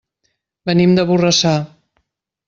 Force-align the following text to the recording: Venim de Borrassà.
Venim 0.69 0.95
de 0.99 1.05
Borrassà. 1.09 1.51